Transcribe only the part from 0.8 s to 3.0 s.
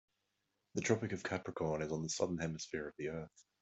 Tropic of Capricorn is on the Southern Hemisphere of